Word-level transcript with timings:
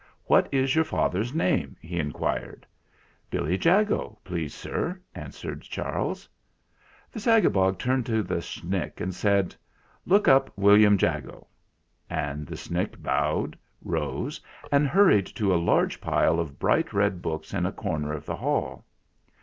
"What 0.25 0.51
is 0.51 0.73
your 0.73 0.83
father's 0.83 1.31
name?" 1.31 1.75
he 1.79 1.99
inquired. 1.99 2.65
"Billy 3.29 3.55
Jago, 3.55 4.17
please, 4.23 4.51
sir," 4.51 4.99
answered 5.13 5.61
Charles. 5.61 6.27
The 7.11 7.19
Zagabog 7.19 7.77
turned 7.77 8.07
to 8.07 8.23
the 8.23 8.41
Snick 8.41 8.99
and 8.99 9.13
said: 9.13 9.53
"Lookup 10.07 10.51
William 10.57 10.97
Jago!" 10.99 11.45
And 12.09 12.47
the 12.47 12.57
Snick 12.57 12.99
bowed, 13.03 13.55
rose, 13.83 14.41
and 14.71 14.87
hurried 14.87 15.27
to 15.35 15.53
a 15.53 15.61
large 15.65 16.01
pile 16.01 16.39
of 16.39 16.57
bright 16.57 16.93
red 16.93 17.21
books 17.21 17.53
in 17.53 17.67
a 17.67 17.71
corner 17.71 18.11
of 18.11 18.25
the 18.25 18.37
hall. 18.37 18.83